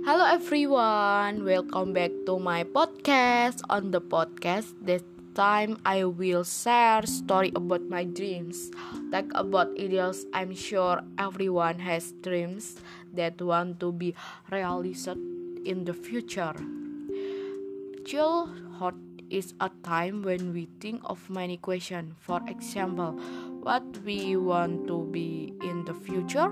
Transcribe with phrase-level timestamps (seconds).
[0.00, 3.60] everyone, welcome back to my podcast.
[3.68, 5.02] On the podcast, this
[5.34, 8.72] time I will share story about my dreams.
[9.12, 10.24] Talk about ideals.
[10.32, 12.80] I'm sure everyone has dreams
[13.12, 14.14] that want to be
[14.50, 15.12] realized
[15.64, 16.56] in the future.
[18.06, 18.96] Childhood
[19.28, 22.16] is a time when we think of many questions.
[22.18, 23.12] For example,
[23.60, 26.48] what we want to be in the future?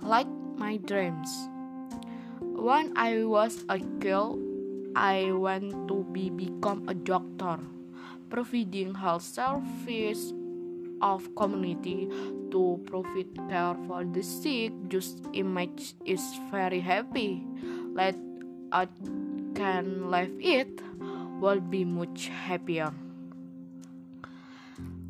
[0.00, 1.51] Like my dreams.
[2.62, 4.38] When I was a girl,
[4.94, 7.58] I want to be become a doctor,
[8.30, 10.30] providing health service
[11.02, 12.06] of community
[12.54, 14.70] to provide care for the sick.
[14.86, 16.22] Just image is
[16.54, 17.42] very happy.
[17.98, 18.14] Let
[18.70, 18.86] I
[19.58, 20.70] can live it
[21.42, 22.94] will be much happier.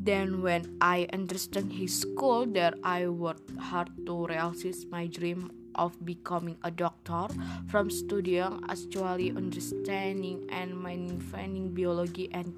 [0.01, 5.93] Then when I understand his school that I worked hard to realize my dream of
[6.05, 7.27] becoming a doctor
[7.67, 12.53] from studying actually understanding and manifesting biology and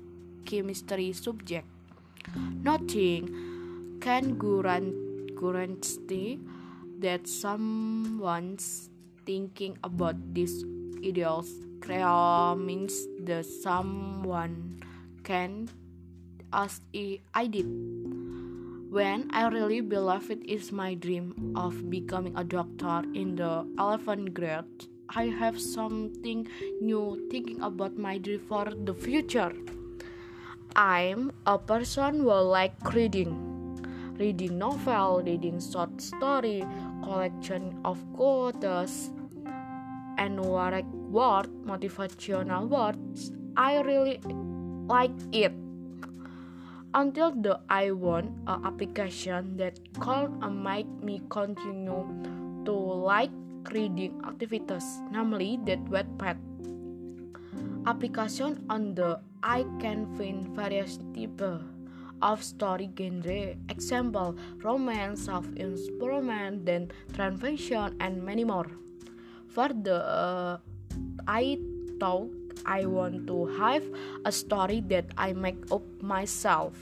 [0.45, 1.65] chemistry subject.
[2.63, 6.39] Nothing can guarantee
[6.99, 8.89] that someone's
[9.25, 10.63] thinking about these
[11.03, 11.51] ideals
[12.57, 14.81] means that someone
[15.23, 15.69] can
[16.53, 16.81] as
[17.33, 17.65] I did.
[18.95, 24.33] When I really believe it is my dream of becoming a doctor in the 11th
[24.33, 26.47] grade, I have something
[26.79, 29.51] new thinking about my dream for the future.
[30.77, 33.35] I'm a person who like reading.
[34.17, 36.63] Reading novel, reading short story,
[37.03, 39.11] collection of quotes,
[40.17, 40.85] and word,
[41.67, 43.33] motivational words.
[43.57, 44.21] I really
[44.87, 45.64] like it
[46.95, 52.07] until the I want a application that can make me continue
[52.63, 53.35] to like
[53.71, 56.39] reading activities, namely that Wattpad.
[57.85, 61.61] Application on the I can find various types
[62.21, 68.71] of story genre, example romance, self-improvement, then translation, and many more.
[69.49, 70.57] For the uh,
[71.27, 71.59] I
[71.99, 72.31] thought
[72.65, 73.83] I want to have
[74.25, 76.73] a story that I make up myself.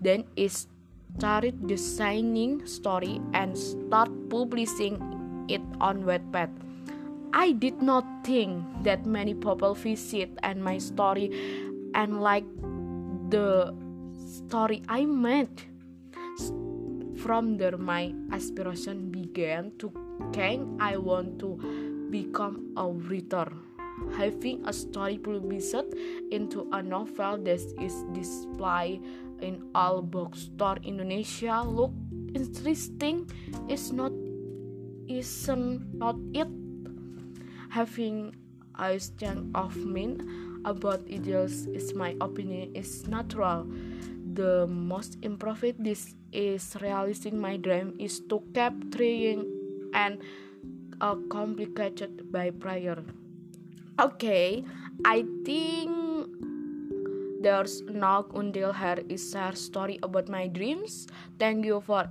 [0.00, 5.00] Then I started designing story and start publishing
[5.48, 6.50] it on Wattpad.
[7.32, 11.28] I did not think that many people visit and my story
[11.94, 12.44] and like
[13.28, 13.74] the
[14.16, 15.62] story I made.
[17.18, 19.92] From there, my aspiration began to
[20.32, 21.58] can I want to
[22.10, 23.52] become a writer
[24.16, 25.74] having a story published
[26.30, 29.02] into a novel that is displayed
[29.40, 31.62] in all bookstore Indonesia.
[31.66, 31.92] Look
[32.34, 33.30] interesting
[33.68, 34.12] is not
[35.08, 36.48] isn't not it?
[37.70, 38.36] Having
[38.78, 40.20] a stand of mean
[40.64, 43.66] about ideals is my opinion is natural.
[44.34, 49.48] The most impressive this is realizing my dream is to keep trying
[49.94, 50.20] and
[51.00, 53.02] uh, complicated by prayer
[53.98, 54.62] Okay,
[55.04, 55.90] I think
[57.42, 61.06] there's no until here is a story about my dreams.
[61.38, 62.06] Thank you for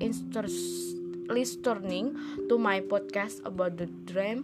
[1.29, 2.15] listening
[2.49, 4.43] to my podcast about the dream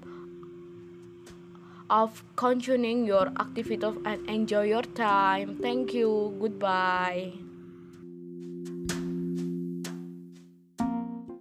[1.89, 5.57] of continuing your activity and enjoy your time.
[5.61, 6.35] Thank you.
[6.39, 7.33] Goodbye.